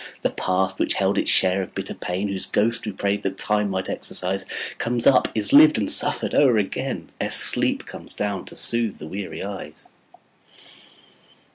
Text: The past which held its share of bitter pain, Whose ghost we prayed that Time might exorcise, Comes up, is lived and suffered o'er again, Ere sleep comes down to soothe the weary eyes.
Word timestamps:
The 0.23 0.31
past 0.31 0.79
which 0.79 0.95
held 0.95 1.19
its 1.19 1.29
share 1.29 1.61
of 1.61 1.75
bitter 1.75 1.93
pain, 1.93 2.27
Whose 2.27 2.47
ghost 2.47 2.87
we 2.87 2.91
prayed 2.91 3.21
that 3.21 3.37
Time 3.37 3.69
might 3.69 3.87
exorcise, 3.87 4.45
Comes 4.79 5.05
up, 5.05 5.27
is 5.35 5.53
lived 5.53 5.77
and 5.77 5.91
suffered 5.91 6.33
o'er 6.33 6.57
again, 6.57 7.11
Ere 7.21 7.29
sleep 7.29 7.85
comes 7.85 8.15
down 8.15 8.45
to 8.45 8.55
soothe 8.55 8.97
the 8.97 9.05
weary 9.05 9.43
eyes. 9.43 9.89